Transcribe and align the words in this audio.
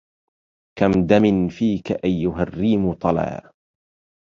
كم 0.79 0.91
دم 0.91 1.47
فيك 1.49 1.91
أيها 1.91 2.41
الريم 2.43 2.93
طلا 2.93 3.53